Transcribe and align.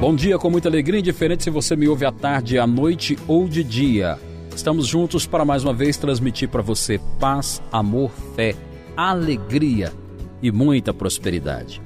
Bom 0.00 0.14
dia 0.14 0.38
com 0.38 0.48
muita 0.48 0.68
alegria, 0.68 1.00
indiferente 1.00 1.42
se 1.42 1.50
você 1.50 1.74
me 1.74 1.88
ouve 1.88 2.04
à 2.04 2.12
tarde, 2.12 2.56
à 2.56 2.68
noite 2.68 3.18
ou 3.26 3.48
de 3.48 3.64
dia. 3.64 4.16
Estamos 4.54 4.86
juntos 4.86 5.26
para 5.26 5.44
mais 5.44 5.64
uma 5.64 5.74
vez 5.74 5.96
transmitir 5.96 6.48
para 6.48 6.62
você 6.62 7.00
paz, 7.18 7.60
amor, 7.72 8.12
fé, 8.36 8.54
alegria 8.96 9.92
e 10.40 10.52
muita 10.52 10.94
prosperidade. 10.94 11.82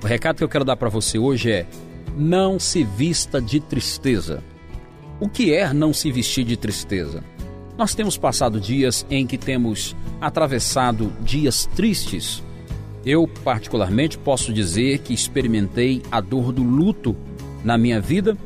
O 0.00 0.06
recado 0.06 0.36
que 0.36 0.44
eu 0.44 0.48
quero 0.48 0.64
dar 0.64 0.76
para 0.76 0.88
você 0.88 1.18
hoje 1.18 1.50
é: 1.50 1.66
não 2.16 2.56
se 2.60 2.84
vista 2.84 3.42
de 3.42 3.58
tristeza. 3.58 4.44
O 5.18 5.28
que 5.28 5.52
é 5.52 5.74
não 5.74 5.92
se 5.92 6.12
vestir 6.12 6.44
de 6.44 6.56
tristeza? 6.56 7.24
Nós 7.76 7.96
temos 7.96 8.16
passado 8.16 8.60
dias 8.60 9.04
em 9.10 9.26
que 9.26 9.36
temos 9.36 9.96
atravessado 10.20 11.12
dias 11.20 11.66
tristes. 11.74 12.44
Eu, 13.04 13.26
particularmente, 13.42 14.16
posso 14.18 14.52
dizer 14.52 14.98
que 14.98 15.12
experimentei 15.12 16.00
a 16.12 16.20
dor 16.20 16.52
do 16.52 16.62
luto 16.62 17.16
na 17.64 17.76
minha 17.78 18.00
vida 18.00 18.36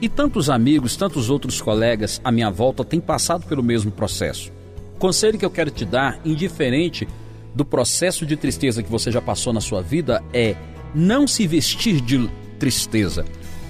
e 0.00 0.08
tantos 0.08 0.50
amigos, 0.50 0.96
tantos 0.96 1.30
outros 1.30 1.60
colegas 1.62 2.20
à 2.22 2.30
minha 2.30 2.50
volta 2.50 2.84
têm 2.84 3.00
passado 3.00 3.46
pelo 3.46 3.62
mesmo 3.62 3.90
processo. 3.90 4.52
O 4.96 4.98
conselho 4.98 5.38
que 5.38 5.44
eu 5.44 5.50
quero 5.50 5.70
te 5.70 5.84
dar, 5.84 6.20
indiferente 6.24 7.08
do 7.54 7.64
processo 7.64 8.26
de 8.26 8.36
tristeza 8.36 8.82
que 8.82 8.90
você 8.90 9.10
já 9.10 9.20
passou 9.20 9.52
na 9.52 9.60
sua 9.60 9.80
vida, 9.80 10.22
é 10.32 10.56
não 10.94 11.26
se 11.26 11.46
vestir 11.46 12.00
de 12.00 12.28
tristeza. 12.58 13.24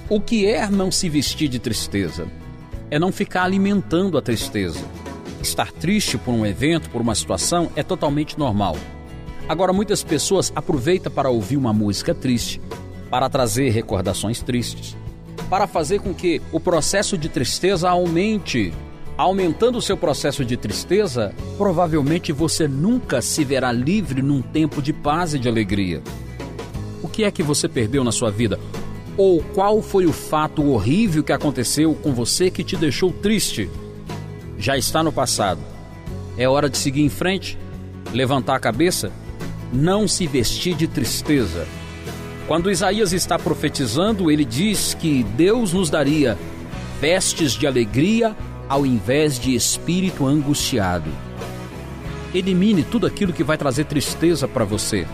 O 0.08 0.20
que 0.20 0.46
é 0.46 0.68
não 0.68 0.90
se 0.90 1.08
vestir 1.08 1.48
de 1.48 1.58
tristeza? 1.58 2.26
É 2.90 2.98
não 2.98 3.12
ficar 3.12 3.44
alimentando 3.44 4.18
a 4.18 4.22
tristeza. 4.22 4.84
Estar 5.42 5.70
triste 5.72 6.18
por 6.18 6.32
um 6.32 6.44
evento, 6.44 6.90
por 6.90 7.00
uma 7.00 7.14
situação, 7.14 7.70
é 7.76 7.82
totalmente 7.82 8.38
normal. 8.38 8.76
Agora, 9.48 9.72
muitas 9.72 10.02
pessoas 10.02 10.52
aproveitam 10.56 11.12
para 11.12 11.28
ouvir 11.28 11.56
uma 11.56 11.72
música 11.72 12.14
triste, 12.14 12.60
para 13.14 13.28
trazer 13.28 13.70
recordações 13.70 14.40
tristes, 14.40 14.96
para 15.48 15.68
fazer 15.68 16.00
com 16.00 16.12
que 16.12 16.42
o 16.50 16.58
processo 16.58 17.16
de 17.16 17.28
tristeza 17.28 17.88
aumente. 17.88 18.74
Aumentando 19.16 19.78
o 19.78 19.80
seu 19.80 19.96
processo 19.96 20.44
de 20.44 20.56
tristeza, 20.56 21.32
provavelmente 21.56 22.32
você 22.32 22.66
nunca 22.66 23.22
se 23.22 23.44
verá 23.44 23.70
livre 23.70 24.20
num 24.20 24.42
tempo 24.42 24.82
de 24.82 24.92
paz 24.92 25.32
e 25.32 25.38
de 25.38 25.48
alegria. 25.48 26.02
O 27.04 27.06
que 27.06 27.22
é 27.22 27.30
que 27.30 27.40
você 27.40 27.68
perdeu 27.68 28.02
na 28.02 28.10
sua 28.10 28.32
vida? 28.32 28.58
Ou 29.16 29.40
qual 29.54 29.80
foi 29.80 30.06
o 30.06 30.12
fato 30.12 30.68
horrível 30.68 31.22
que 31.22 31.32
aconteceu 31.32 31.94
com 31.94 32.12
você 32.12 32.50
que 32.50 32.64
te 32.64 32.76
deixou 32.76 33.12
triste? 33.12 33.70
Já 34.58 34.76
está 34.76 35.04
no 35.04 35.12
passado. 35.12 35.60
É 36.36 36.48
hora 36.48 36.68
de 36.68 36.76
seguir 36.76 37.02
em 37.02 37.08
frente, 37.08 37.56
levantar 38.12 38.56
a 38.56 38.60
cabeça, 38.60 39.12
não 39.72 40.08
se 40.08 40.26
vestir 40.26 40.74
de 40.74 40.88
tristeza 40.88 41.64
quando 42.46 42.70
Isaías 42.70 43.12
está 43.12 43.38
profetizando, 43.38 44.30
ele 44.30 44.44
diz 44.44 44.94
que 44.94 45.22
Deus 45.22 45.72
nos 45.72 45.88
daria 45.88 46.36
vestes 47.00 47.52
de 47.52 47.66
alegria 47.66 48.36
ao 48.68 48.84
invés 48.84 49.38
de 49.38 49.54
espírito 49.54 50.26
angustiado. 50.26 51.10
Elimine 52.34 52.82
tudo 52.82 53.06
aquilo 53.06 53.32
que 53.32 53.44
vai 53.44 53.56
trazer 53.56 53.84
tristeza 53.84 54.46
para 54.46 54.64
você. 54.64 55.06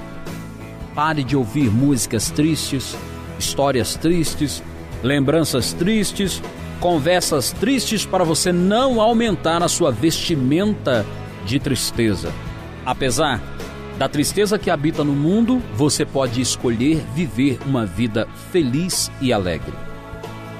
Pare 0.95 1.23
de 1.23 1.37
ouvir 1.37 1.71
músicas 1.71 2.31
tristes, 2.31 2.97
histórias 3.39 3.95
tristes, 3.95 4.63
lembranças 5.03 5.73
tristes, 5.73 6.43
conversas 6.81 7.53
tristes 7.53 8.05
para 8.05 8.25
você 8.25 8.53
não 8.53 9.01
aumentar 9.01 9.63
a 9.63 9.69
sua 9.69 9.93
vestimenta 9.93 11.07
de 11.45 11.61
tristeza. 11.61 12.33
Apesar 12.85 13.41
da 14.01 14.09
tristeza 14.09 14.59
que 14.59 14.71
habita 14.71 15.05
no 15.05 15.13
mundo, 15.13 15.63
você 15.75 16.07
pode 16.07 16.41
escolher 16.41 17.05
viver 17.15 17.59
uma 17.67 17.85
vida 17.85 18.27
feliz 18.51 19.13
e 19.21 19.31
alegre. 19.31 19.75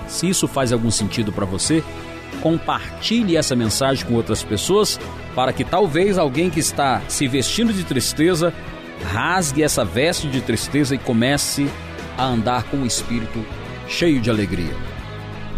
Se 0.07 0.29
isso 0.29 0.47
faz 0.47 0.75
algum 0.75 0.91
sentido 0.91 1.33
para 1.33 1.47
você, 1.47 1.83
compartilhe 2.43 3.39
essa 3.39 3.57
mensagem 3.57 4.05
com 4.05 4.13
outras 4.13 4.43
pessoas 4.43 5.01
para 5.35 5.55
que 5.55 5.65
talvez 5.65 6.19
alguém 6.19 6.51
que 6.51 6.61
está 6.61 7.01
se 7.09 7.27
vestindo 7.27 7.73
de 7.73 7.83
tristeza 7.83 8.53
rasgue 9.11 9.63
essa 9.63 9.87
veste 9.87 10.29
de 10.29 10.43
tristeza 10.43 10.95
e 10.95 10.99
comece 10.99 11.67
a 12.19 12.27
andar 12.27 12.65
com 12.65 12.77
o 12.83 12.87
espírito 12.87 13.43
cheio 13.89 14.21
de 14.21 14.29
alegria. 14.29 14.77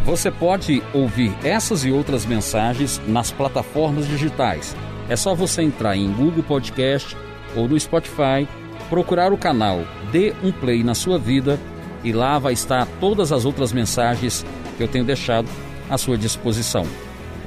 Você 0.05 0.31
pode 0.31 0.81
ouvir 0.95 1.35
essas 1.43 1.85
e 1.85 1.91
outras 1.91 2.25
mensagens 2.27 3.03
nas 3.09 3.33
plataformas 3.33 4.07
digitais. 4.07 4.77
É 5.09 5.17
só 5.17 5.35
você 5.35 5.63
entrar 5.63 5.97
em 5.97 6.13
Google 6.13 6.45
Podcast 6.45 7.17
ou 7.57 7.69
no 7.69 7.79
Spotify, 7.79 8.49
procurar 8.89 9.33
o 9.33 9.39
canal 9.39 9.81
Dê 10.11 10.35
um 10.43 10.53
Play 10.53 10.85
na 10.85 10.95
sua 10.95 11.19
vida 11.19 11.59
e 12.05 12.13
lá 12.13 12.39
vai 12.39 12.53
estar 12.53 12.87
todas 13.01 13.33
as 13.33 13.45
outras 13.45 13.73
mensagens 13.73 14.45
que 14.77 14.83
eu 14.83 14.89
tenho 14.89 15.05
deixado 15.05 15.49
à 15.89 15.97
sua 15.97 16.19
disposição. 16.19 16.87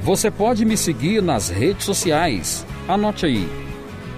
Você 0.02 0.30
pode 0.32 0.66
me 0.66 0.78
seguir 0.78 1.22
nas 1.22 1.50
redes 1.50 1.86
sociais. 1.86 2.66
Anote 2.88 3.26
aí. 3.26 3.48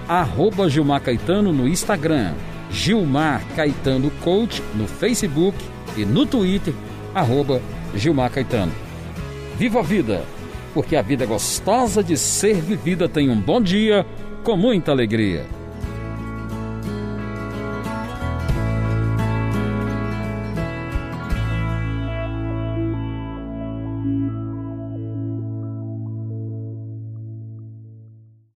Arroba 0.08 0.68
Gilmar 0.68 1.02
Caetano 1.02 1.52
no 1.52 1.68
Instagram, 1.68 2.32
Gilmar 2.70 3.42
Caetano 3.54 4.10
Coach 4.22 4.62
no 4.74 4.86
Facebook 4.86 5.56
e 5.96 6.04
no 6.04 6.24
Twitter, 6.24 6.72
arroba 7.14 7.60
Gilmar 7.94 8.30
Caetano. 8.30 8.72
Viva 9.58 9.80
a 9.80 9.82
vida, 9.82 10.24
porque 10.72 10.96
a 10.96 11.02
vida 11.02 11.24
é 11.24 11.26
gostosa 11.26 12.02
de 12.02 12.16
ser 12.16 12.54
vivida. 12.56 13.08
Tenha 13.08 13.32
um 13.32 13.40
bom 13.40 13.60
dia 13.60 14.06
com 14.42 14.56
muita 14.56 14.92
alegria. 14.92 15.57